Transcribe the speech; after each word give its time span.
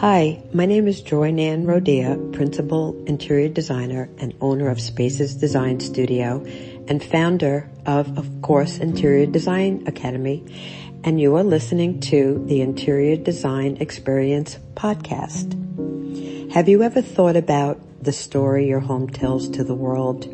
Hi, 0.00 0.42
my 0.52 0.66
name 0.66 0.88
is 0.88 1.00
Joy 1.00 1.30
Nan 1.30 1.64
Rodea, 1.64 2.30
Principal 2.34 3.02
Interior 3.06 3.48
Designer 3.48 4.10
and 4.18 4.34
owner 4.42 4.68
of 4.68 4.78
Spaces 4.78 5.34
Design 5.36 5.80
Studio 5.80 6.44
and 6.86 7.02
founder 7.02 7.70
of, 7.86 8.18
of 8.18 8.42
course, 8.42 8.76
Interior 8.76 9.24
Design 9.24 9.84
Academy. 9.86 10.44
And 11.02 11.18
you 11.18 11.34
are 11.36 11.42
listening 11.42 12.00
to 12.00 12.44
the 12.46 12.60
Interior 12.60 13.16
Design 13.16 13.78
Experience 13.80 14.58
podcast. 14.74 15.54
Have 16.52 16.68
you 16.68 16.82
ever 16.82 17.00
thought 17.00 17.36
about 17.36 17.80
the 18.04 18.12
story 18.12 18.68
your 18.68 18.80
home 18.80 19.08
tells 19.08 19.48
to 19.48 19.64
the 19.64 19.74
world? 19.74 20.28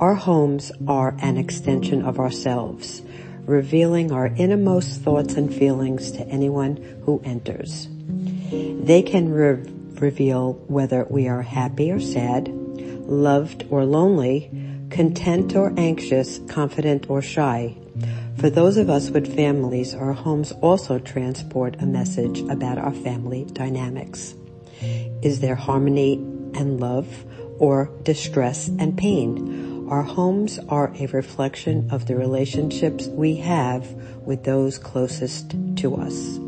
Our 0.00 0.14
homes 0.14 0.72
are 0.88 1.14
an 1.20 1.36
extension 1.36 2.04
of 2.04 2.18
ourselves, 2.18 3.00
revealing 3.44 4.10
our 4.10 4.26
innermost 4.26 5.02
thoughts 5.02 5.34
and 5.34 5.54
feelings 5.54 6.10
to 6.10 6.26
anyone 6.26 6.78
who 7.04 7.22
enters. 7.24 7.86
They 8.50 9.02
can 9.02 9.30
re- 9.30 9.62
reveal 10.00 10.54
whether 10.68 11.04
we 11.10 11.28
are 11.28 11.42
happy 11.42 11.90
or 11.90 12.00
sad, 12.00 12.48
loved 12.48 13.66
or 13.70 13.84
lonely, 13.84 14.50
content 14.90 15.54
or 15.54 15.72
anxious, 15.76 16.40
confident 16.48 17.10
or 17.10 17.20
shy. 17.20 17.76
For 18.36 18.50
those 18.50 18.76
of 18.76 18.88
us 18.88 19.10
with 19.10 19.34
families, 19.34 19.94
our 19.94 20.12
homes 20.12 20.52
also 20.52 20.98
transport 20.98 21.76
a 21.80 21.86
message 21.86 22.40
about 22.42 22.78
our 22.78 22.92
family 22.92 23.44
dynamics. 23.52 24.34
Is 25.22 25.40
there 25.40 25.56
harmony 25.56 26.14
and 26.54 26.78
love 26.78 27.24
or 27.58 27.90
distress 28.04 28.68
and 28.68 28.96
pain? 28.96 29.88
Our 29.90 30.02
homes 30.02 30.58
are 30.68 30.92
a 30.98 31.06
reflection 31.06 31.90
of 31.90 32.06
the 32.06 32.14
relationships 32.14 33.08
we 33.08 33.36
have 33.36 33.90
with 34.24 34.44
those 34.44 34.78
closest 34.78 35.54
to 35.78 35.96
us. 35.96 36.38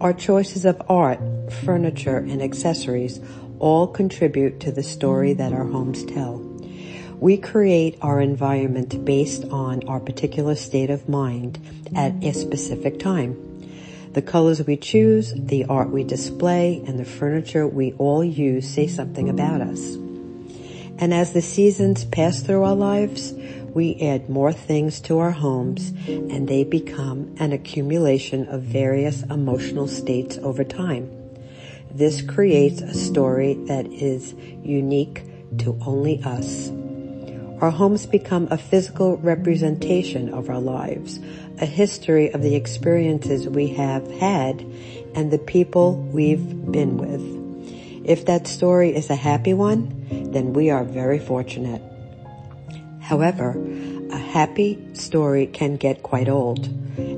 Our 0.00 0.12
choices 0.12 0.64
of 0.64 0.82
art, 0.88 1.20
furniture, 1.64 2.18
and 2.18 2.42
accessories 2.42 3.20
all 3.58 3.86
contribute 3.86 4.60
to 4.60 4.72
the 4.72 4.82
story 4.82 5.32
that 5.34 5.52
our 5.52 5.64
homes 5.64 6.04
tell. 6.04 6.38
We 7.20 7.36
create 7.36 7.96
our 8.02 8.20
environment 8.20 9.04
based 9.04 9.44
on 9.44 9.86
our 9.88 10.00
particular 10.00 10.56
state 10.56 10.90
of 10.90 11.08
mind 11.08 11.58
at 11.94 12.12
a 12.24 12.34
specific 12.34 12.98
time. 12.98 13.38
The 14.12 14.22
colors 14.22 14.64
we 14.66 14.76
choose, 14.76 15.32
the 15.34 15.64
art 15.66 15.90
we 15.90 16.04
display, 16.04 16.82
and 16.86 16.98
the 16.98 17.04
furniture 17.04 17.66
we 17.66 17.92
all 17.94 18.22
use 18.24 18.68
say 18.68 18.88
something 18.88 19.28
about 19.28 19.60
us. 19.60 19.94
And 20.98 21.14
as 21.14 21.32
the 21.32 21.42
seasons 21.42 22.04
pass 22.04 22.42
through 22.42 22.64
our 22.64 22.76
lives, 22.76 23.32
we 23.74 24.00
add 24.00 24.30
more 24.30 24.52
things 24.52 25.00
to 25.00 25.18
our 25.18 25.32
homes 25.32 25.92
and 26.06 26.48
they 26.48 26.64
become 26.64 27.34
an 27.38 27.52
accumulation 27.52 28.46
of 28.48 28.62
various 28.62 29.22
emotional 29.24 29.88
states 29.88 30.38
over 30.38 30.62
time. 30.62 31.10
This 31.90 32.22
creates 32.22 32.80
a 32.80 32.94
story 32.94 33.54
that 33.66 33.86
is 33.86 34.34
unique 34.62 35.22
to 35.58 35.78
only 35.84 36.22
us. 36.22 36.70
Our 37.60 37.70
homes 37.70 38.06
become 38.06 38.48
a 38.50 38.58
physical 38.58 39.16
representation 39.18 40.32
of 40.34 40.50
our 40.50 40.60
lives, 40.60 41.18
a 41.60 41.66
history 41.66 42.32
of 42.32 42.42
the 42.42 42.56
experiences 42.56 43.48
we 43.48 43.68
have 43.68 44.10
had 44.10 44.60
and 45.14 45.30
the 45.30 45.38
people 45.38 45.96
we've 45.96 46.70
been 46.70 46.96
with. 46.96 47.22
If 48.04 48.26
that 48.26 48.46
story 48.46 48.94
is 48.94 49.08
a 49.08 49.16
happy 49.16 49.54
one, 49.54 50.30
then 50.32 50.52
we 50.52 50.70
are 50.70 50.84
very 50.84 51.18
fortunate. 51.18 51.80
However, 53.04 53.50
a 54.10 54.16
happy 54.16 54.78
story 54.94 55.46
can 55.46 55.76
get 55.76 56.02
quite 56.02 56.26
old. 56.26 56.70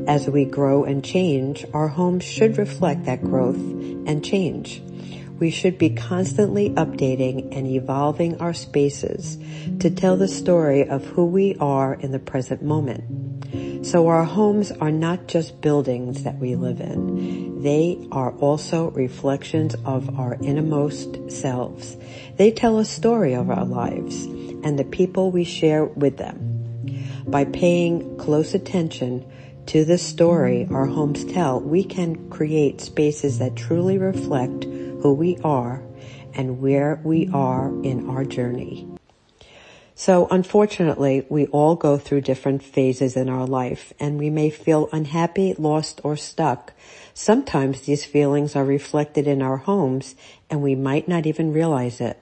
As 0.09 0.29
we 0.29 0.45
grow 0.45 0.83
and 0.83 1.05
change, 1.05 1.65
our 1.73 1.87
homes 1.87 2.25
should 2.25 2.59
reflect 2.59 3.05
that 3.05 3.23
growth 3.23 3.55
and 3.57 4.25
change. 4.25 4.83
We 5.39 5.51
should 5.51 5.79
be 5.79 5.91
constantly 5.91 6.71
updating 6.71 7.57
and 7.57 7.69
evolving 7.69 8.41
our 8.41 8.53
spaces 8.53 9.39
to 9.79 9.89
tell 9.89 10.17
the 10.17 10.27
story 10.27 10.89
of 10.89 11.05
who 11.05 11.27
we 11.27 11.55
are 11.61 11.95
in 11.95 12.11
the 12.11 12.19
present 12.19 12.63
moment. 12.63 13.87
So 13.87 14.09
our 14.09 14.25
homes 14.25 14.73
are 14.73 14.91
not 14.91 15.29
just 15.29 15.61
buildings 15.61 16.25
that 16.25 16.39
we 16.39 16.57
live 16.57 16.81
in. 16.81 17.63
They 17.63 18.09
are 18.11 18.33
also 18.33 18.91
reflections 18.91 19.77
of 19.85 20.19
our 20.19 20.35
innermost 20.43 21.31
selves. 21.31 21.97
They 22.39 22.51
tell 22.51 22.81
a 22.81 22.85
story 22.85 23.35
of 23.35 23.51
our 23.51 23.65
lives 23.65 24.27
and 24.67 24.77
the 24.77 24.85
people 24.85 25.31
we 25.31 25.45
share 25.45 25.85
with 25.85 26.17
them. 26.17 27.23
By 27.25 27.45
paying 27.45 28.19
close 28.19 28.53
attention 28.53 29.25
to 29.67 29.85
the 29.85 29.97
story 29.97 30.67
our 30.73 30.87
homes 30.87 31.25
tell, 31.25 31.61
we 31.61 31.85
can 31.85 32.29
create 32.31 32.81
spaces 32.81 33.39
that 33.39 33.55
truly 33.55 33.97
reflect 33.97 34.65
who 34.65 35.15
we 35.15 35.39
are 35.45 35.85
and 36.35 36.61
where 36.61 37.01
we 37.05 37.31
are 37.33 37.69
in 37.85 38.11
our 38.11 38.25
journey. 38.25 38.89
So 39.95 40.27
unfortunately, 40.33 41.27
we 41.29 41.47
all 41.47 41.77
go 41.77 41.97
through 41.97 42.23
different 42.23 42.65
phases 42.65 43.17
in 43.17 43.29
our 43.29 43.47
life 43.47 43.93
and 44.01 44.19
we 44.19 44.31
may 44.31 44.51
feel 44.51 44.89
unhappy, 44.93 45.55
lost, 45.55 46.01
or 46.03 46.17
stuck. 46.17 46.73
Sometimes 47.15 47.83
these 47.83 48.05
feelings 48.05 48.57
are 48.57 48.65
reflected 48.65 49.29
in 49.29 49.43
our 49.43 49.59
homes 49.59 50.17
and 50.51 50.61
we 50.61 50.75
might 50.75 51.07
not 51.07 51.25
even 51.25 51.53
realize 51.53 52.01
it. 52.01 52.21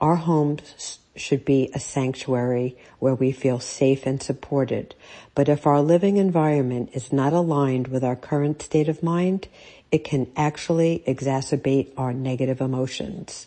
Our 0.00 0.16
homes 0.16 0.98
should 1.16 1.44
be 1.44 1.70
a 1.74 1.80
sanctuary 1.80 2.76
where 2.98 3.14
we 3.14 3.32
feel 3.32 3.60
safe 3.60 4.06
and 4.06 4.22
supported. 4.22 4.94
But 5.34 5.48
if 5.48 5.66
our 5.66 5.80
living 5.80 6.16
environment 6.16 6.90
is 6.92 7.12
not 7.12 7.32
aligned 7.32 7.88
with 7.88 8.04
our 8.04 8.16
current 8.16 8.62
state 8.62 8.88
of 8.88 9.02
mind, 9.02 9.48
it 9.90 10.04
can 10.04 10.30
actually 10.36 11.02
exacerbate 11.06 11.92
our 11.96 12.12
negative 12.12 12.60
emotions. 12.60 13.46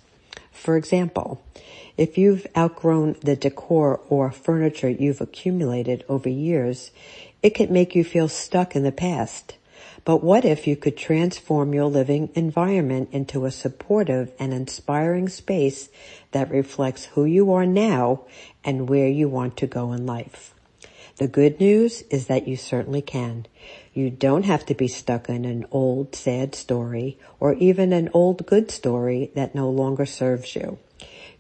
For 0.52 0.78
example, 0.78 1.44
if 1.98 2.18
you've 2.18 2.48
outgrown 2.56 3.18
the 3.22 3.36
decor 3.36 4.00
or 4.10 4.32
furniture 4.32 4.90
you've 4.90 5.22
accumulated 5.22 6.06
over 6.08 6.30
years, 6.30 6.92
it 7.44 7.52
can 7.52 7.72
make 7.72 7.96
you 7.96 8.04
feel 8.04 8.28
stuck 8.28 8.76
in 8.76 8.84
the 8.84 8.92
past. 8.92 9.56
But 10.06 10.24
what 10.24 10.46
if 10.46 10.68
you 10.68 10.76
could 10.76 10.98
transform 10.98 11.74
your 11.74 11.86
living 11.86 12.30
environment 12.36 13.10
into 13.12 13.46
a 13.46 13.52
supportive 13.52 14.32
and 14.40 14.54
inspiring 14.54 15.30
space 15.30 15.90
that 16.32 16.52
reflects 16.52 17.06
who 17.06 17.26
you 17.26 17.52
are 17.52 17.66
now 17.66 18.24
and 18.64 18.90
where 18.90 19.08
you 19.08 19.30
want 19.30 19.58
to 19.58 19.68
go 19.68 19.94
in 19.94 20.06
life? 20.06 20.54
The 21.18 21.28
good 21.28 21.60
news 21.60 22.04
is 22.04 22.28
that 22.28 22.48
you 22.48 22.56
certainly 22.56 23.02
can. 23.02 23.46
You 23.94 24.10
don't 24.10 24.46
have 24.46 24.66
to 24.68 24.74
be 24.74 24.88
stuck 24.88 25.28
in 25.28 25.44
an 25.44 25.66
old 25.70 26.16
sad 26.16 26.56
story 26.56 27.20
or 27.42 27.56
even 27.56 27.92
an 27.92 28.10
old 28.14 28.46
good 28.46 28.72
story 28.72 29.30
that 29.36 29.54
no 29.54 29.70
longer 29.70 30.06
serves 30.06 30.56
you. 30.56 30.80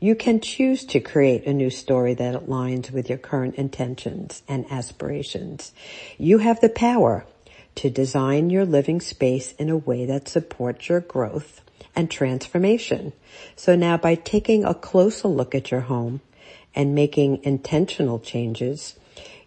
You 0.01 0.15
can 0.15 0.39
choose 0.39 0.85
to 0.85 0.99
create 0.99 1.45
a 1.45 1.53
new 1.53 1.69
story 1.69 2.13
that 2.13 2.35
aligns 2.35 2.91
with 2.91 3.09
your 3.09 3.17
current 3.17 3.55
intentions 3.55 4.43
and 4.47 4.65
aspirations. 4.69 5.71
You 6.17 6.39
have 6.39 6.59
the 6.61 6.69
power 6.69 7.25
to 7.79 7.89
design 7.89 8.49
your 8.49 8.65
living 8.65 8.99
space 8.99 9.53
in 9.53 9.69
a 9.69 9.77
way 9.77 10.05
that 10.05 10.27
supports 10.27 10.89
your 10.89 10.99
growth 10.99 11.61
and 11.95 12.11
transformation. 12.11 13.13
So 13.55 13.73
now 13.73 13.95
by 13.95 14.15
taking 14.15 14.65
a 14.65 14.73
closer 14.73 15.29
look 15.29 15.55
at 15.55 15.71
your 15.71 15.79
home 15.79 16.19
and 16.75 16.93
making 16.93 17.41
intentional 17.45 18.19
changes, 18.19 18.95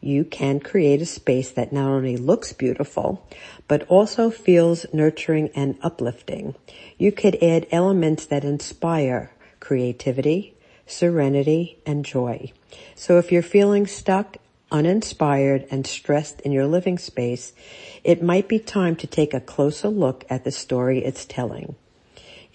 you 0.00 0.24
can 0.24 0.60
create 0.60 1.02
a 1.02 1.06
space 1.06 1.50
that 1.50 1.74
not 1.74 1.90
only 1.90 2.16
looks 2.16 2.54
beautiful, 2.54 3.22
but 3.68 3.82
also 3.88 4.30
feels 4.30 4.86
nurturing 4.94 5.50
and 5.54 5.76
uplifting. 5.82 6.54
You 6.96 7.12
could 7.12 7.36
add 7.42 7.66
elements 7.70 8.24
that 8.24 8.44
inspire 8.44 9.30
creativity, 9.60 10.54
serenity, 10.86 11.80
and 11.84 12.02
joy. 12.02 12.50
So 12.94 13.18
if 13.18 13.30
you're 13.30 13.42
feeling 13.42 13.86
stuck 13.86 14.38
uninspired 14.72 15.66
and 15.70 15.86
stressed 15.86 16.40
in 16.40 16.50
your 16.50 16.66
living 16.66 16.98
space, 16.98 17.52
it 18.02 18.22
might 18.22 18.48
be 18.48 18.58
time 18.58 18.96
to 18.96 19.06
take 19.06 19.34
a 19.34 19.40
closer 19.40 19.88
look 19.88 20.24
at 20.28 20.42
the 20.42 20.50
story 20.50 21.04
it's 21.04 21.24
telling. 21.24 21.76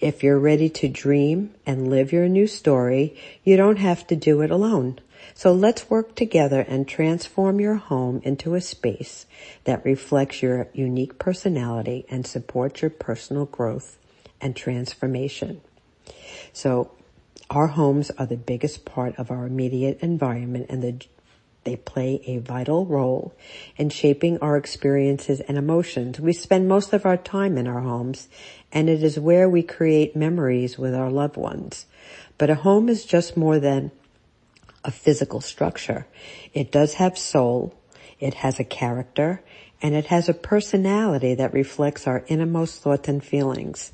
If 0.00 0.22
you're 0.22 0.38
ready 0.38 0.68
to 0.68 0.88
dream 0.88 1.54
and 1.64 1.88
live 1.88 2.12
your 2.12 2.28
new 2.28 2.46
story, 2.46 3.16
you 3.42 3.56
don't 3.56 3.78
have 3.78 4.06
to 4.08 4.16
do 4.16 4.42
it 4.42 4.50
alone. 4.50 5.00
So 5.34 5.52
let's 5.52 5.90
work 5.90 6.14
together 6.14 6.60
and 6.60 6.86
transform 6.86 7.60
your 7.60 7.76
home 7.76 8.20
into 8.24 8.54
a 8.54 8.60
space 8.60 9.26
that 9.64 9.84
reflects 9.84 10.42
your 10.42 10.68
unique 10.72 11.18
personality 11.18 12.04
and 12.08 12.26
supports 12.26 12.82
your 12.82 12.90
personal 12.90 13.46
growth 13.46 13.98
and 14.40 14.54
transformation. 14.54 15.60
So 16.52 16.92
our 17.50 17.68
homes 17.68 18.10
are 18.18 18.26
the 18.26 18.36
biggest 18.36 18.84
part 18.84 19.16
of 19.16 19.30
our 19.30 19.46
immediate 19.46 20.00
environment 20.00 20.66
and 20.68 20.82
the 20.82 21.00
they 21.68 21.76
play 21.76 22.22
a 22.24 22.38
vital 22.38 22.86
role 22.86 23.34
in 23.76 23.90
shaping 23.90 24.38
our 24.38 24.56
experiences 24.56 25.40
and 25.40 25.58
emotions. 25.58 26.18
We 26.18 26.32
spend 26.32 26.66
most 26.66 26.94
of 26.94 27.04
our 27.04 27.18
time 27.18 27.58
in 27.58 27.66
our 27.66 27.82
homes 27.82 28.30
and 28.72 28.88
it 28.88 29.02
is 29.02 29.20
where 29.20 29.50
we 29.50 29.62
create 29.62 30.16
memories 30.16 30.78
with 30.78 30.94
our 30.94 31.10
loved 31.10 31.36
ones. 31.36 31.84
But 32.38 32.48
a 32.48 32.54
home 32.54 32.88
is 32.88 33.04
just 33.04 33.36
more 33.36 33.58
than 33.58 33.90
a 34.82 34.90
physical 34.90 35.42
structure. 35.42 36.06
It 36.54 36.72
does 36.72 36.94
have 36.94 37.18
soul. 37.18 37.74
It 38.18 38.32
has 38.32 38.58
a 38.58 38.64
character 38.64 39.42
and 39.80 39.94
it 39.94 40.06
has 40.06 40.28
a 40.28 40.34
personality 40.34 41.34
that 41.34 41.52
reflects 41.52 42.06
our 42.06 42.24
innermost 42.28 42.82
thoughts 42.82 43.08
and 43.08 43.22
feelings. 43.22 43.92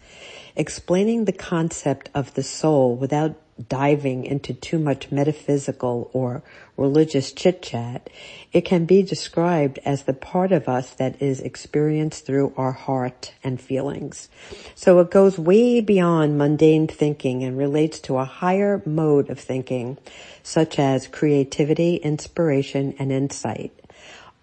Explaining 0.56 1.25
the 1.25 1.32
concept 1.32 2.10
of 2.14 2.34
the 2.34 2.42
soul 2.42 2.94
without 2.96 3.36
diving 3.69 4.25
into 4.25 4.52
too 4.52 4.78
much 4.78 5.12
metaphysical 5.12 6.10
or 6.12 6.42
religious 6.76 7.32
chit 7.32 7.62
chat, 7.62 8.10
it 8.52 8.62
can 8.62 8.84
be 8.84 9.02
described 9.02 9.78
as 9.84 10.04
the 10.04 10.12
part 10.12 10.50
of 10.50 10.69
us 10.69 10.90
that 10.94 11.20
is 11.22 11.40
experienced 11.40 12.26
through 12.26 12.52
our 12.56 12.72
heart 12.72 13.32
and 13.44 13.60
feelings. 13.60 14.28
So 14.75 14.98
it 15.00 15.10
goes 15.10 15.38
way 15.38 15.80
beyond 15.80 16.37
mundane 16.37 16.88
thinking 16.88 17.44
and 17.44 17.56
relates 17.56 18.00
to 18.00 18.19
a 18.19 18.25
higher 18.25 18.82
mode 18.84 19.30
of 19.30 19.38
thinking, 19.38 19.98
such 20.42 20.78
as 20.78 21.06
creativity, 21.06 21.96
inspiration, 21.96 22.94
and 22.98 23.12
insight. 23.12 23.72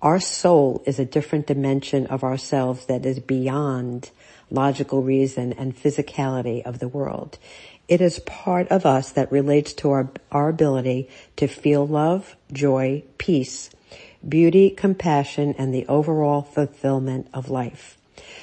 Our 0.02 0.20
soul 0.20 0.82
is 0.88 0.98
a 0.98 1.06
different 1.06 1.46
dimension 1.46 2.08
of 2.08 2.24
ourselves 2.24 2.88
that 2.88 3.06
is 3.06 3.20
beyond 3.20 4.10
logical 4.50 5.04
reason 5.04 5.54
and 5.54 5.78
physicality 5.78 6.64
of 6.64 6.80
the 6.80 6.88
world. 6.88 7.38
It 7.88 8.02
is 8.02 8.20
part 8.20 8.68
of 8.70 8.86
us 8.86 9.12
that 9.12 9.32
relates 9.32 9.74
to 9.74 9.92
our, 9.92 10.10
our 10.32 10.50
ability 10.50 11.10
to 11.36 11.48
feel 11.48 11.86
love, 11.86 12.36
joy, 12.52 13.04
peace, 13.20 13.70
beauty, 14.28 14.72
compassion, 14.72 15.54
and 15.58 15.72
the 15.72 15.86
overall 15.88 16.42
fulfillment 16.42 17.28
of 17.32 17.52
life. 17.52 17.98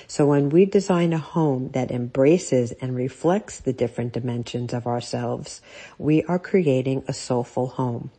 So 0.07 0.27
when 0.27 0.51
we 0.51 0.65
design 0.65 1.13
a 1.13 1.19
home 1.19 1.71
that 1.73 1.91
embraces 1.91 2.73
and 2.73 2.95
reflects 2.95 3.59
the 3.59 3.73
different 3.73 4.13
dimensions 4.13 4.73
of 4.73 4.87
ourselves, 4.87 5.61
we 5.99 6.23
are 6.25 6.39
creating 6.39 7.05
a 7.09 7.13
soulful 7.13 7.67
home. 7.67 8.11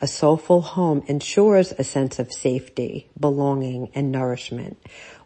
A 0.00 0.06
soulful 0.06 0.60
home 0.60 1.04
ensures 1.06 1.72
a 1.72 1.84
sense 1.84 2.18
of 2.18 2.32
safety, 2.32 3.08
belonging, 3.18 3.90
and 3.94 4.10
nourishment, 4.10 4.76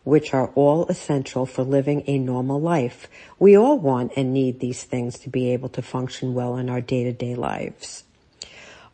which 0.04 0.34
are 0.34 0.48
all 0.54 0.86
essential 0.86 1.46
for 1.46 1.62
living 1.62 2.04
a 2.06 2.18
normal 2.18 2.60
life. 2.60 3.08
We 3.38 3.56
all 3.56 3.78
want 3.78 4.12
and 4.14 4.32
need 4.32 4.60
these 4.60 4.84
things 4.84 5.18
to 5.20 5.30
be 5.30 5.52
able 5.52 5.70
to 5.70 5.82
function 5.82 6.34
well 6.34 6.56
in 6.56 6.68
our 6.68 6.80
day-to-day 6.80 7.34
lives. 7.34 8.04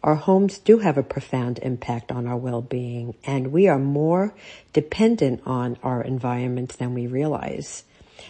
Our 0.03 0.17
homes 0.17 0.59
do 0.59 0.79
have 0.79 0.99
a 0.99 1.03
profound 1.03 1.59
impact 1.61 2.12
on 2.12 2.26
our 2.26 2.37
well-being 2.37 3.15
and 3.25 3.53
we 3.53 3.69
are 3.69 3.79
more 3.79 4.35
dependent 4.75 5.41
on 5.47 5.79
our 5.82 6.03
environments 6.03 6.76
than 6.76 6.93
we 6.93 7.06
realize. 7.06 7.85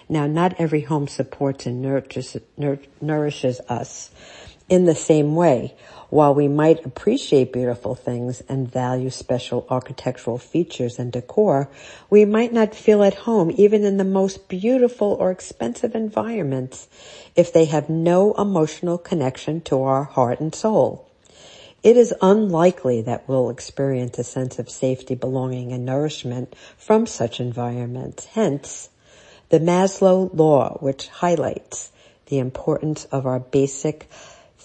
Now, 0.09 0.27
not 0.27 0.55
every 0.59 0.83
home 0.83 1.09
supports 1.09 1.67
and 1.67 1.83
nurtures, 1.83 2.37
nourishes 3.01 3.61
us 3.69 4.11
in 4.69 4.85
the 4.85 4.95
same 4.95 5.35
way. 5.35 5.75
While 6.11 6.35
we 6.35 6.47
might 6.47 6.87
appreciate 6.87 7.53
beautiful 7.53 7.95
things 7.95 8.41
and 8.49 8.71
value 8.71 9.11
special 9.11 9.67
architectural 9.69 10.39
features 10.39 10.99
and 10.99 11.11
decor, 11.11 11.69
we 12.09 12.25
might 12.25 12.53
not 12.53 12.75
feel 12.75 13.03
at 13.03 13.15
home 13.15 13.53
even 13.57 13.85
in 13.85 13.97
the 13.97 14.05
most 14.05 14.49
beautiful 14.49 15.17
or 15.19 15.31
expensive 15.31 15.95
environments 15.95 16.87
if 17.35 17.53
they 17.53 17.65
have 17.65 17.89
no 17.89 18.33
emotional 18.35 18.97
connection 18.97 19.61
to 19.63 19.83
our 19.83 20.05
heart 20.05 20.39
and 20.39 20.55
soul. 20.55 21.11
It 21.83 21.97
is 21.97 22.15
unlikely 22.23 23.03
that 23.03 23.29
we'll 23.29 23.51
experience 23.51 24.19
a 24.19 24.25
sense 24.25 24.59
of 24.59 24.71
safety, 24.71 25.15
belonging, 25.15 25.73
and 25.73 25.85
nourishment 25.85 26.55
from 26.79 27.07
such 27.07 27.41
environments. 27.41 28.25
Hence, 28.27 28.89
the 29.51 29.59
Maslow 29.59 30.33
law, 30.33 30.79
which 30.81 31.09
highlights 31.09 31.91
the 32.27 32.39
importance 32.39 33.05
of 33.07 33.27
our 33.27 33.39
basic 33.39 34.09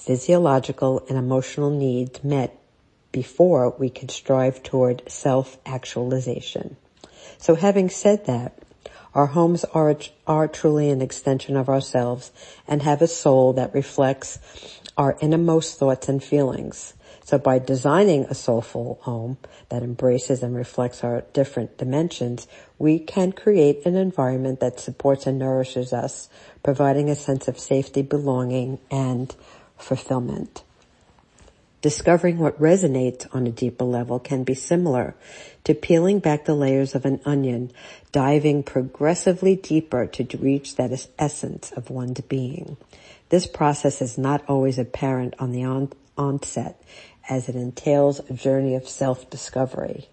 physiological 0.09 1.05
and 1.07 1.19
emotional 1.19 1.69
needs 1.69 2.23
met 2.23 2.59
before 3.11 3.75
we 3.77 3.91
could 3.91 4.09
strive 4.09 4.63
toward 4.63 5.03
self-actualization. 5.07 6.75
So 7.37 7.53
having 7.53 7.91
said 7.91 8.25
that, 8.25 8.57
our 9.13 9.27
homes 9.27 9.65
are, 9.65 9.95
are 10.25 10.47
truly 10.47 10.89
an 10.89 11.03
extension 11.03 11.55
of 11.55 11.69
ourselves 11.69 12.31
and 12.67 12.81
have 12.81 13.03
a 13.03 13.07
soul 13.07 13.53
that 13.53 13.75
reflects 13.75 14.39
our 14.97 15.15
innermost 15.21 15.77
thoughts 15.77 16.09
and 16.09 16.23
feelings. 16.23 16.95
So 17.23 17.37
by 17.37 17.59
designing 17.59 18.25
a 18.25 18.33
soulful 18.33 18.97
home 19.03 19.37
that 19.69 19.83
embraces 19.83 20.41
and 20.41 20.55
reflects 20.55 21.03
our 21.03 21.21
different 21.33 21.77
dimensions, 21.77 22.47
we 22.79 22.97
can 22.97 23.31
create 23.31 23.85
an 23.85 23.95
environment 23.95 24.59
that 24.61 24.79
supports 24.79 25.27
and 25.27 25.37
nourishes 25.37 25.93
us, 25.93 26.29
providing 26.63 27.11
a 27.11 27.15
sense 27.15 27.47
of 27.47 27.59
safety, 27.59 28.01
belonging, 28.01 28.79
and 28.89 29.35
fulfillment. 29.81 30.63
Discovering 31.81 32.39
what 32.39 32.59
resonates 32.59 33.25
on 33.33 33.47
a 33.47 33.51
deeper 33.51 33.85
level 33.85 34.19
can 34.19 34.43
be 34.43 34.53
similar 34.53 35.15
to 35.63 35.73
peeling 35.73 36.19
back 36.19 36.43
the 36.43 36.53
layers 36.53 36.93
of 36.93 37.05
an 37.05 37.21
onion, 37.23 37.71
diving 38.11 38.63
progressively 38.63 39.55
deeper 39.55 40.05
to 40.05 40.37
reach 40.37 40.75
that 40.75 41.07
essence 41.17 41.71
of 41.71 41.89
one's 41.89 42.19
being. 42.21 42.75
This 43.29 43.47
process 43.47 44.01
is 44.01 44.17
not 44.17 44.43
always 44.47 44.77
apparent 44.77 45.35
on 45.39 45.51
the 45.51 45.63
on- 45.63 45.93
onset 46.17 46.81
as 47.29 47.47
it 47.47 47.55
entails 47.55 48.19
a 48.29 48.33
journey 48.33 48.75
of 48.75 48.89
self-discovery. 48.89 50.09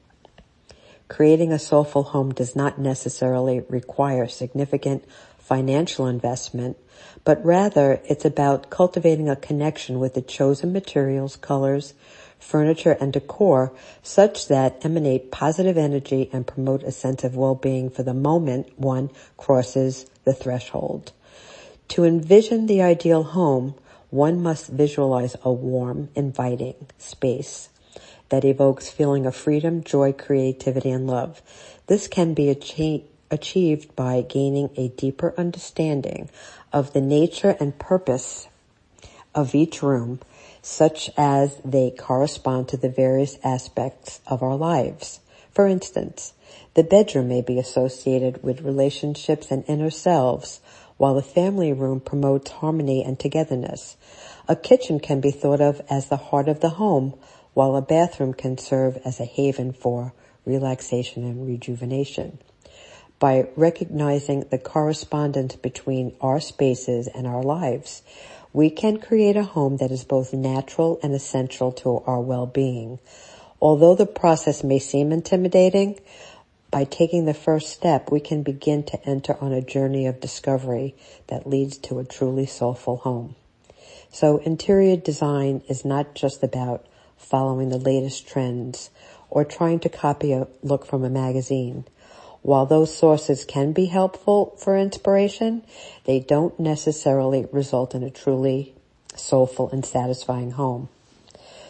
Creating 1.09 1.53
a 1.53 1.59
soulful 1.59 2.03
home 2.03 2.33
does 2.33 2.55
not 2.55 2.79
necessarily 2.79 3.61
require 3.69 4.29
significant 4.29 5.05
financial 5.47 6.09
investment, 6.09 6.77
but 7.23 7.45
rather 7.45 8.01
it's 8.07 8.25
about 8.25 8.69
cultivating 8.69 9.29
a 9.29 9.37
connection 9.37 10.01
with 10.01 10.15
the 10.15 10.21
chosen 10.21 10.73
materials, 10.73 11.37
colors, 11.37 11.95
furniture, 12.41 12.97
and 13.01 13.13
decor 13.13 13.73
such 14.03 14.49
that 14.49 14.85
emanate 14.85 15.31
positive 15.31 15.79
energy 15.79 16.29
and 16.33 16.49
promote 16.49 16.83
a 16.83 16.91
sense 16.91 17.23
of 17.23 17.37
well-being 17.37 17.89
for 17.89 18.03
the 18.03 18.13
moment 18.13 18.67
one 18.77 19.09
crosses 19.37 20.07
the 20.25 20.35
threshold. 20.35 21.13
To 21.91 22.03
envision 22.03 22.67
the 22.67 22.83
ideal 22.83 23.23
home, 23.23 23.77
one 24.11 24.43
must 24.43 24.67
visualize 24.67 25.37
a 25.45 25.53
warm, 25.53 26.09
inviting 26.17 26.89
space 26.99 27.69
that 28.31 28.45
evokes 28.45 28.91
feeling 28.91 29.27
of 29.27 29.37
freedom, 29.37 29.85
joy, 29.85 30.13
creativity, 30.13 30.91
and 30.91 31.07
love. 31.07 31.41
This 31.87 32.09
can 32.09 32.35
be 32.35 32.49
achieved 32.49 33.05
achieved 33.31 33.95
by 33.97 34.21
gaining 34.23 34.71
a 34.77 34.89
deeper 34.89 35.35
understanding 35.37 36.29
of 36.73 36.93
the 36.93 37.01
nature 37.01 37.57
and 37.61 37.79
purpose 37.79 38.49
of 39.35 39.55
each 39.55 39.83
room, 39.83 40.21
such 40.63 41.11
as 41.17 41.61
they 41.65 41.91
correspond 41.91 42.69
to 42.69 42.77
the 42.77 42.89
various 42.89 43.39
aspects 43.45 44.21
of 44.27 44.43
our 44.43 44.57
lives. 44.57 45.21
For 45.53 45.67
instance, 45.67 46.33
the 46.75 46.83
bedroom 46.83 47.29
may 47.29 47.41
be 47.41 47.59
associated 47.59 48.43
with 48.43 48.63
relationships 48.63 49.51
and 49.51 49.65
inner 49.67 49.91
selves, 49.91 50.61
while 50.97 51.15
the 51.15 51.23
family 51.23 51.73
room 51.73 52.01
promotes 52.01 52.51
harmony 52.51 53.05
and 53.05 53.19
togetherness. 53.19 53.97
A 54.49 54.57
kitchen 54.57 55.01
can 55.01 55.21
be 55.21 55.31
thought 55.31 55.61
of 55.61 55.81
as 55.91 56.09
the 56.09 56.17
heart 56.17 56.49
of 56.49 56.61
the 56.61 56.71
home, 56.71 57.15
while 57.55 57.77
a 57.77 57.83
bathroom 57.83 58.35
can 58.35 58.59
serve 58.59 58.99
as 59.05 59.21
a 59.21 59.25
haven 59.25 59.73
for 59.73 60.13
relaxation 60.45 61.25
and 61.25 61.47
rejuvenation 61.47 62.39
by 63.19 63.49
recognizing 63.57 64.41
the 64.51 64.59
correspondence 64.59 65.57
between 65.57 66.15
our 66.21 66.41
spaces 66.41 67.09
and 67.09 67.27
our 67.27 67.43
lives, 67.43 68.03
we 68.53 68.71
can 68.71 68.99
create 68.99 69.37
a 69.37 69.43
home 69.43 69.79
that 69.79 69.91
is 69.91 70.05
both 70.05 70.33
natural 70.33 70.99
and 71.03 71.15
essential 71.15 71.73
to 71.73 72.03
our 72.07 72.21
well-being. 72.21 72.99
Although 73.61 73.95
the 73.95 74.07
process 74.07 74.63
may 74.63 74.79
seem 74.79 75.13
intimidating, 75.13 75.99
by 76.71 76.85
taking 76.85 77.25
the 77.25 77.35
first 77.35 77.71
step, 77.71 78.11
we 78.11 78.21
can 78.21 78.43
begin 78.43 78.83
to 78.85 79.09
enter 79.09 79.37
on 79.41 79.53
a 79.53 79.63
journey 79.63 80.07
of 80.07 80.21
discovery 80.21 80.95
that 81.29 81.47
leads 81.47 81.79
to 81.79 81.99
a 81.99 82.05
truly 82.05 82.45
soulful 82.45 82.99
home. 82.99 83.35
So 84.11 84.39
interior 84.39 84.97
design 84.97 85.63
is 85.69 85.85
not 85.85 86.15
just 86.15 86.43
about 86.43 86.85
following 87.17 87.69
the 87.71 87.79
latest 87.79 88.29
trends 88.29 88.91
or 89.31 89.45
trying 89.45 89.81
to 89.81 89.89
copy 89.89 90.33
a 90.33 90.49
look 90.63 90.85
from 90.85 91.05
a 91.05 91.11
magazine. 91.11 91.85
While 92.43 92.67
those 92.67 92.97
sources 92.97 93.45
can 93.45 93.73
be 93.73 93.87
helpful 93.87 94.55
for 94.59 94.77
inspiration, 94.77 95.63
they 96.05 96.21
don't 96.21 96.59
necessarily 96.61 97.47
result 97.53 97.95
in 97.95 98.03
a 98.03 98.11
truly 98.11 98.75
soulful 99.17 99.71
and 99.71 99.85
satisfying 99.85 100.53
home. 100.53 100.89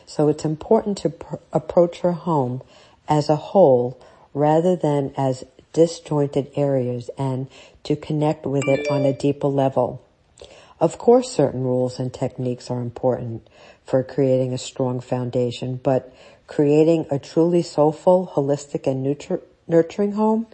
So 0.06 0.28
it's 0.28 0.44
important 0.44 0.98
to 0.98 1.10
pr- 1.10 1.36
approach 1.52 2.02
your 2.02 2.12
home 2.12 2.62
as 3.08 3.28
a 3.28 3.36
whole 3.36 4.00
rather 4.34 4.76
than 4.76 5.12
as 5.16 5.44
disjointed 5.72 6.50
areas 6.56 7.10
and 7.18 7.48
to 7.84 7.96
connect 7.96 8.46
with 8.46 8.64
it 8.66 8.88
on 8.90 9.04
a 9.04 9.12
deeper 9.12 9.48
level. 9.48 10.02
Of 10.78 10.98
course, 10.98 11.30
certain 11.30 11.62
rules 11.62 11.98
and 11.98 12.12
techniques 12.12 12.70
are 12.70 12.80
important 12.80 13.48
for 13.84 14.02
creating 14.02 14.52
a 14.52 14.58
strong 14.58 15.00
foundation, 15.00 15.80
but 15.82 16.14
creating 16.46 17.06
a 17.10 17.18
truly 17.18 17.62
soulful, 17.62 18.32
holistic, 18.34 18.86
and 18.86 19.02
neutral 19.02 19.40
nurturing 19.68 20.12
home 20.12 20.46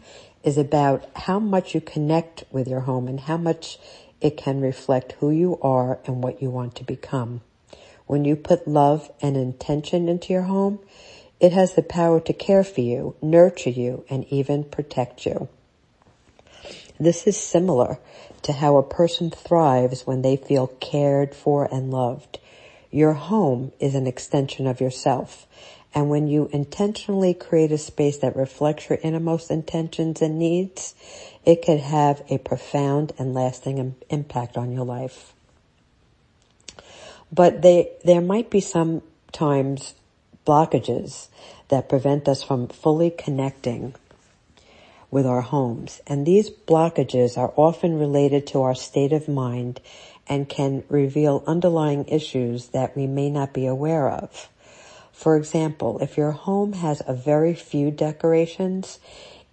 is 0.44 0.58
about 0.58 1.08
how 1.16 1.38
much 1.38 1.74
you 1.74 1.80
connect 1.80 2.44
with 2.50 2.68
your 2.68 2.80
home 2.80 3.08
and 3.08 3.20
how 3.20 3.36
much 3.36 3.78
it 4.20 4.36
can 4.36 4.60
reflect 4.60 5.12
who 5.20 5.30
you 5.30 5.58
are 5.62 5.98
and 6.06 6.22
what 6.22 6.42
you 6.42 6.50
want 6.50 6.74
to 6.76 6.84
become. 6.84 7.40
When 8.06 8.24
you 8.24 8.36
put 8.36 8.68
love 8.68 9.10
and 9.22 9.36
intention 9.36 10.08
into 10.08 10.32
your 10.32 10.42
home, 10.42 10.80
It 11.40 11.52
has 11.52 11.74
the 11.74 11.82
power 11.82 12.20
to 12.20 12.32
care 12.32 12.62
for 12.62 12.82
you, 12.82 13.16
nurture 13.20 13.70
you, 13.70 14.04
and 14.08 14.24
even 14.30 14.62
protect 14.62 15.26
you. 15.26 15.48
This 17.00 17.26
is 17.26 17.36
similar 17.36 17.98
to 18.42 18.52
how 18.52 18.76
a 18.76 18.84
person 18.84 19.30
thrives 19.32 20.06
when 20.06 20.22
they 20.22 20.36
feel 20.36 20.68
cared 20.68 21.34
for 21.34 21.64
and 21.74 21.90
loved. 21.90 22.38
Your 22.92 23.14
home 23.14 23.72
is 23.80 23.96
an 23.96 24.06
extension 24.06 24.68
of 24.68 24.80
yourself. 24.80 25.48
And 25.94 26.08
when 26.08 26.26
you 26.26 26.48
intentionally 26.52 27.34
create 27.34 27.70
a 27.72 27.78
space 27.78 28.18
that 28.18 28.34
reflects 28.34 28.88
your 28.88 28.98
innermost 29.02 29.50
intentions 29.50 30.22
and 30.22 30.38
needs, 30.38 30.94
it 31.44 31.62
can 31.62 31.78
have 31.78 32.22
a 32.30 32.38
profound 32.38 33.12
and 33.18 33.34
lasting 33.34 33.94
impact 34.08 34.56
on 34.56 34.72
your 34.72 34.86
life. 34.86 35.34
But 37.30 37.62
they, 37.62 37.90
there 38.04 38.20
might 38.20 38.50
be 38.50 38.60
sometimes 38.60 39.94
blockages 40.46 41.28
that 41.68 41.88
prevent 41.88 42.28
us 42.28 42.42
from 42.42 42.68
fully 42.68 43.10
connecting 43.10 43.94
with 45.10 45.26
our 45.26 45.42
homes. 45.42 46.00
And 46.06 46.26
these 46.26 46.50
blockages 46.50 47.36
are 47.36 47.52
often 47.56 47.98
related 47.98 48.46
to 48.48 48.62
our 48.62 48.74
state 48.74 49.12
of 49.12 49.28
mind 49.28 49.80
and 50.28 50.48
can 50.48 50.84
reveal 50.88 51.44
underlying 51.46 52.06
issues 52.08 52.68
that 52.68 52.96
we 52.96 53.06
may 53.06 53.30
not 53.30 53.52
be 53.52 53.66
aware 53.66 54.08
of. 54.08 54.48
For 55.12 55.36
example, 55.36 55.98
if 56.00 56.16
your 56.16 56.32
home 56.32 56.72
has 56.72 57.02
a 57.06 57.14
very 57.14 57.54
few 57.54 57.90
decorations, 57.90 58.98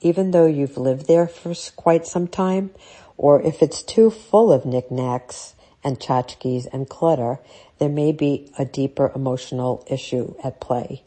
even 0.01 0.31
though 0.31 0.47
you've 0.47 0.77
lived 0.77 1.07
there 1.07 1.27
for 1.27 1.53
quite 1.75 2.07
some 2.07 2.27
time, 2.27 2.71
or 3.17 3.41
if 3.41 3.61
it's 3.61 3.83
too 3.83 4.09
full 4.09 4.51
of 4.51 4.65
knickknacks 4.65 5.53
and 5.83 5.99
tchotchkes 5.99 6.67
and 6.71 6.89
clutter, 6.89 7.39
there 7.77 7.89
may 7.89 8.11
be 8.11 8.51
a 8.57 8.65
deeper 8.65 9.11
emotional 9.13 9.85
issue 9.87 10.33
at 10.43 10.59
play. 10.59 11.03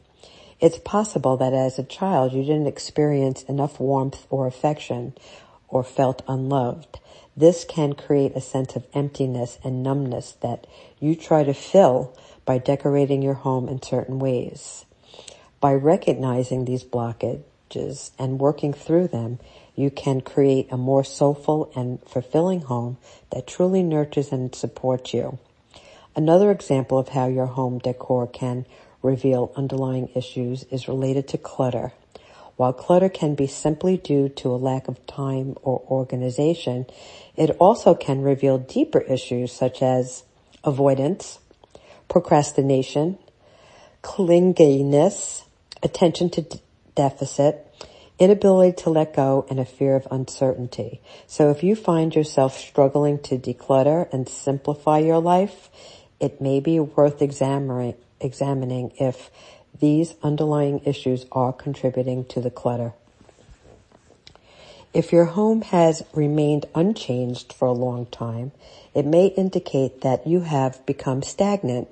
It's 0.61 0.79
possible 0.79 1.37
that 1.39 1.53
as 1.53 1.79
a 1.79 1.85
child 1.85 2.33
you 2.33 2.43
didn't 2.43 2.69
experience 2.69 3.43
enough 3.45 3.81
warmth 3.81 4.27
or 4.31 4.47
affection 4.47 5.15
or 5.69 5.83
felt 5.83 6.23
unloved. 6.29 7.01
This 7.37 7.65
can 7.65 7.95
create 7.95 8.37
a 8.37 8.41
sense 8.41 8.77
of 8.77 8.87
emptiness 8.93 9.59
and 9.65 9.83
numbness 9.83 10.33
that 10.43 10.67
you 11.01 11.17
try 11.17 11.45
to 11.45 11.55
fill 11.55 12.17
by 12.45 12.59
decorating 12.59 13.23
your 13.23 13.35
home 13.35 13.69
in 13.69 13.81
certain 13.81 14.19
ways. 14.19 14.85
By 15.61 15.75
recognizing 15.75 16.65
these 16.65 16.85
blockages 16.85 18.11
and 18.19 18.39
working 18.39 18.73
through 18.73 19.09
them, 19.09 19.39
you 19.75 19.91
can 19.91 20.21
create 20.21 20.71
a 20.71 20.77
more 20.77 21.05
soulful 21.05 21.73
and 21.75 22.01
fulfilling 22.07 22.62
home 22.62 22.99
that 23.31 23.47
truly 23.47 23.83
nurtures 23.83 24.31
and 24.31 24.55
supports 24.55 25.15
you. 25.15 25.39
Another 26.15 26.51
example 26.51 26.99
of 26.99 27.09
how 27.09 27.29
your 27.29 27.47
home 27.47 27.79
decor 27.79 28.27
can 28.27 28.67
reveal 29.03 29.53
underlying 29.57 30.11
issues 30.15 30.65
is 30.65 30.89
related 30.89 31.29
to 31.29 31.39
clutter. 31.39 31.93
While 32.57 32.75
clutter 32.75 33.09
can 33.09 33.35
be 33.35 33.47
simply 33.47 33.97
due 33.97 34.29
to 34.29 34.51
a 34.51 34.57
lack 34.57 34.87
of 34.87 35.05
time 35.07 35.57
or 35.62 35.83
organization, 35.89 36.87
it 37.37 37.51
also 37.59 37.95
can 37.95 38.23
reveal 38.23 38.59
deeper 38.59 39.01
issues 39.01 39.53
such 39.53 39.83
as 39.83 40.25
avoidance, 40.65 41.39
procrastination, 42.09 43.19
clinginess, 44.03 45.45
attention 45.83 46.31
to 46.31 46.43
d- 46.43 46.61
deficit, 46.95 47.67
inability 48.19 48.83
to 48.83 48.91
let 48.91 49.15
go, 49.15 49.47
and 49.49 49.59
a 49.59 49.65
fear 49.65 49.97
of 49.97 50.07
uncertainty. 50.11 51.01
So 51.27 51.51
if 51.51 51.62
you 51.62 51.75
find 51.75 52.15
yourself 52.15 52.59
struggling 52.59 53.19
to 53.21 53.39
declutter 53.39 54.12
and 54.12 54.29
simplify 54.29 54.99
your 54.99 55.21
life, 55.21 55.71
it 56.21 56.41
may 56.41 56.61
be 56.61 56.79
worth 56.79 57.23
examining 57.23 57.95
examining 58.21 58.93
if 59.01 59.31
these 59.81 60.15
underlying 60.23 60.81
issues 60.85 61.27
are 61.33 61.53
contributing 61.53 62.25
to 62.27 62.41
the 62.41 62.51
clutter. 62.51 62.95
If 64.93 65.11
your 65.11 65.25
home 65.25 65.63
has 65.63 66.03
remained 66.13 66.67
unchanged 66.75 67.55
for 67.55 67.67
a 67.67 67.73
long 67.73 68.07
time, 68.07 68.53
it 68.95 69.07
may 69.07 69.27
indicate 69.27 70.03
that 70.03 70.27
you 70.27 70.41
have 70.41 70.85
become 70.85 71.23
stagnant, 71.23 71.89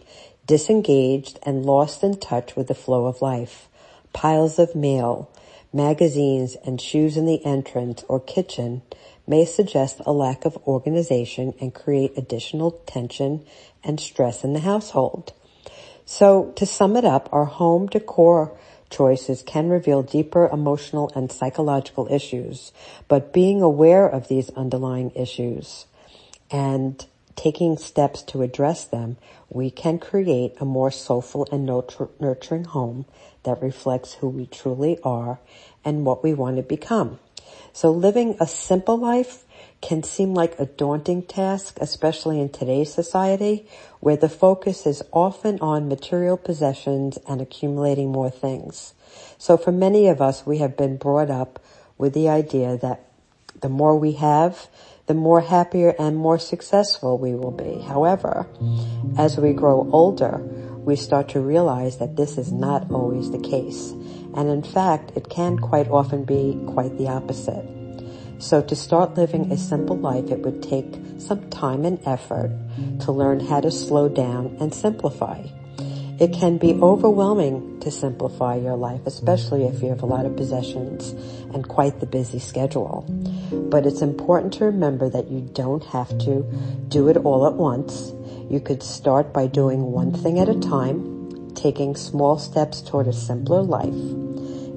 disengaged, 0.47 1.39
and 1.43 1.65
lost 1.65 2.03
in 2.03 2.19
touch 2.19 2.57
with 2.57 2.67
the 2.69 2.75
flow 2.75 3.07
of 3.07 3.23
life. 3.23 3.69
Piles 4.13 4.59
of 4.59 4.75
mail, 4.75 5.31
magazines, 5.73 6.57
and 6.67 6.79
shoes 6.79 7.17
in 7.17 7.25
the 7.25 7.43
entrance 7.43 8.05
or 8.07 8.21
kitchen 8.21 8.83
may 9.27 9.47
suggest 9.47 10.01
a 10.05 10.13
lack 10.13 10.45
of 10.45 10.59
organization 10.67 11.55
and 11.59 11.73
create 11.75 12.19
additional 12.19 12.73
tension 12.85 13.47
and 13.83 13.99
stress 13.99 14.45
in 14.45 14.53
the 14.53 14.61
household. 14.61 15.33
So 16.05 16.53
to 16.57 16.67
sum 16.67 16.97
it 16.97 17.05
up, 17.07 17.31
our 17.33 17.47
home 17.47 17.87
decor 17.87 18.59
choices 18.91 19.43
can 19.43 19.69
reveal 19.69 20.03
deeper 20.03 20.49
emotional 20.49 21.11
and 21.15 21.31
psychological 21.31 22.09
issues, 22.11 22.73
but 23.09 23.33
being 23.33 23.63
aware 23.63 24.07
of 24.07 24.29
these 24.29 24.51
underlying 24.51 25.13
issues 25.15 25.87
and 26.51 27.07
taking 27.37 27.79
steps 27.79 28.23
to 28.23 28.43
address 28.43 28.85
them, 28.85 29.17
we 29.49 29.71
can 29.71 29.99
create 29.99 30.55
a 30.61 30.65
more 30.65 30.91
soulful 30.91 31.47
and 31.51 31.65
nurturing 32.21 32.65
home 32.65 33.07
that 33.45 33.63
reflects 33.63 34.15
who 34.15 34.29
we 34.29 34.47
truly 34.47 34.99
are 35.03 35.39
and 35.85 36.05
what 36.05 36.23
we 36.23 36.35
want 36.35 36.57
to 36.57 36.63
become. 36.63 37.19
So 37.73 37.91
living 37.91 38.37
a 38.41 38.47
simple 38.47 38.99
life 38.99 39.45
can 39.81 40.03
seem 40.03 40.35
like 40.35 40.59
a 40.59 40.67
daunting 40.67 41.23
task, 41.23 41.79
especially 41.81 42.41
in 42.41 42.51
today's 42.51 42.93
society, 42.93 43.67
where 44.01 44.17
the 44.17 44.29
focus 44.29 44.87
is 44.87 45.03
often 45.13 45.59
on 45.61 45.89
material 45.89 46.37
possessions 46.37 47.19
and 47.27 47.41
accumulating 47.41 48.13
more 48.13 48.31
things. 48.31 48.95
So 49.39 49.57
for 49.57 49.73
many 49.73 50.09
of 50.09 50.21
us, 50.21 50.47
we 50.47 50.59
have 50.59 50.77
been 50.77 50.97
brought 50.97 51.31
up 51.31 51.63
with 51.97 52.13
the 52.13 52.29
idea 52.29 52.77
that 52.79 53.07
the 53.61 53.69
more 53.69 53.99
we 53.99 54.13
have, 54.13 54.69
the 55.07 55.15
more 55.15 55.41
happier 55.41 55.95
and 55.99 56.17
more 56.17 56.39
successful 56.39 57.19
we 57.19 57.35
will 57.35 57.51
be. 57.51 57.81
However, 57.81 58.47
as 59.19 59.39
we 59.39 59.53
grow 59.53 59.89
older, 59.93 60.39
we 60.85 60.97
start 60.97 61.29
to 61.31 61.41
realize 61.41 61.99
that 61.99 62.17
this 62.17 62.39
is 62.39 62.53
not 62.53 62.91
always 62.91 63.31
the 63.31 63.39
case. 63.39 63.91
And 64.37 64.49
in 64.49 64.63
fact, 64.63 65.13
it 65.17 65.29
can 65.29 65.59
quite 65.59 65.89
often 65.89 66.25
be 66.25 66.59
quite 66.67 66.97
the 66.97 67.09
opposite. 67.09 67.80
So 68.41 68.63
to 68.63 68.75
start 68.75 69.19
living 69.19 69.53
a 69.53 69.59
simple 69.59 69.99
life, 69.99 70.31
it 70.31 70.41
would 70.41 70.63
take 70.63 70.87
some 71.19 71.51
time 71.51 71.85
and 71.85 72.01
effort 72.07 72.51
to 73.01 73.13
learn 73.13 73.39
how 73.39 73.61
to 73.61 73.71
slow 73.71 74.09
down 74.09 74.57
and 74.59 74.75
simplify. 74.75 75.45
It 76.19 76.33
can 76.33 76.57
be 76.57 76.73
overwhelming 76.73 77.81
to 77.81 77.91
simplify 77.91 78.57
your 78.57 78.77
life, 78.77 79.03
especially 79.05 79.65
if 79.65 79.83
you 79.83 79.91
have 79.91 80.03
a 80.03 80.07
lot 80.07 80.25
of 80.25 80.37
possessions 80.37 81.11
and 81.53 81.69
quite 81.69 82.01
the 82.01 82.07
busy 82.07 82.39
schedule. 82.39 83.05
But 83.53 83.85
it's 83.85 84.01
important 84.01 84.55
to 84.55 84.65
remember 84.65 85.11
that 85.11 85.31
you 85.31 85.43
don't 85.53 85.85
have 85.85 86.09
to 86.21 86.43
do 86.89 87.09
it 87.09 87.19
all 87.19 87.47
at 87.47 87.55
once. 87.55 88.13
You 88.49 88.61
could 88.61 88.83
start 88.83 89.35
by 89.35 89.49
doing 89.49 89.93
one 89.93 90.15
thing 90.15 90.39
at 90.39 90.49
a 90.49 90.59
time, 90.59 91.53
taking 91.55 91.95
small 91.95 92.39
steps 92.39 92.81
toward 92.81 93.07
a 93.07 93.13
simpler 93.13 93.63
life. 93.63 93.95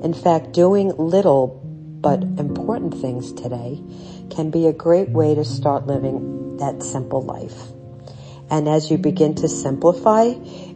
In 0.03 0.13
fact, 0.13 0.51
doing 0.51 0.89
little 0.97 1.62
but 2.03 2.21
important 2.21 2.93
things 2.93 3.31
today 3.31 3.81
can 4.29 4.51
be 4.51 4.67
a 4.67 4.73
great 4.73 5.09
way 5.09 5.33
to 5.33 5.45
start 5.45 5.87
living 5.87 6.57
that 6.57 6.83
simple 6.83 7.21
life. 7.21 7.57
And 8.51 8.67
as 8.67 8.91
you 8.91 8.97
begin 8.97 9.35
to 9.35 9.47
simplify, 9.47 10.25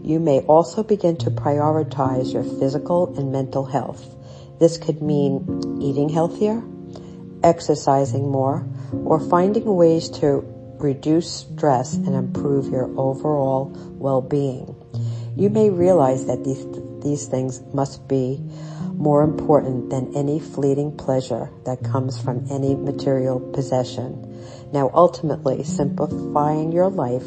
you 0.02 0.20
may 0.22 0.40
also 0.40 0.84
begin 0.84 1.18
to 1.18 1.30
prioritize 1.30 2.34
your 2.34 2.46
physical 2.46 3.14
and 3.18 3.32
mental 3.34 3.66
health. 3.66 4.16
This 4.58 4.78
could 4.78 5.02
mean 5.02 5.80
eating 5.82 6.08
healthier, 6.08 6.64
exercising 7.44 8.32
more, 8.32 8.66
or 8.94 9.20
finding 9.20 9.66
ways 9.66 10.10
to 10.22 10.46
reduce 10.80 11.30
stress 11.30 11.94
and 11.94 12.16
improve 12.16 12.72
your 12.72 12.86
overall 12.98 13.66
well-being. 14.00 14.76
You 15.36 15.50
may 15.50 15.70
realize 15.70 16.26
that 16.28 16.46
these, 16.46 16.66
these 17.08 17.28
things 17.28 17.62
must 17.74 18.06
be 18.08 18.42
more 18.94 19.24
important 19.24 19.90
than 19.90 20.14
any 20.14 20.40
fleeting 20.40 20.96
pleasure 20.98 21.50
that 21.66 21.82
comes 21.82 22.20
from 22.22 22.46
any 22.52 22.76
material 22.76 23.40
possession. 23.40 24.12
Now 24.74 24.92
ultimately, 24.94 25.64
simplifying 25.64 26.74
your 26.74 26.90
life 26.90 27.26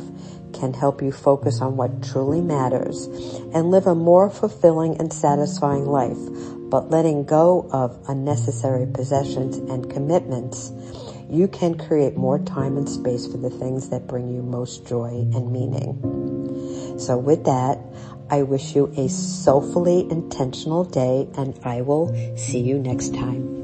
can 0.53 0.75
help 0.75 1.01
you 1.01 1.13
focus 1.13 1.63
on 1.63 1.79
what 1.79 2.03
truly 2.03 2.43
matters 2.43 3.07
and 3.55 3.71
live 3.71 3.87
a 3.87 3.95
more 3.95 4.29
fulfilling 4.29 4.99
and 5.01 5.11
satisfying 5.11 5.87
life. 5.87 6.19
But 6.71 6.91
letting 6.91 7.25
go 7.25 7.67
of 7.73 7.99
unnecessary 8.07 8.87
possessions 8.87 9.57
and 9.57 9.91
commitments, 9.91 10.73
you 11.31 11.49
can 11.49 11.79
create 11.79 12.17
more 12.17 12.39
time 12.39 12.77
and 12.77 12.89
space 12.89 13.27
for 13.27 13.39
the 13.39 13.51
things 13.51 13.89
that 13.89 14.07
bring 14.07 14.29
you 14.29 14.43
most 14.43 14.87
joy 14.87 15.09
and 15.35 15.51
meaning. 15.51 16.99
So 16.99 17.17
with 17.17 17.45
that, 17.45 17.79
I 18.31 18.43
wish 18.43 18.77
you 18.77 18.93
a 18.97 19.09
soulfully 19.09 20.09
intentional 20.11 20.85
day 20.85 21.29
and 21.37 21.59
I 21.65 21.83
will 21.83 22.15
see 22.37 22.61
you 22.61 22.79
next 22.79 23.13
time. 23.15 23.60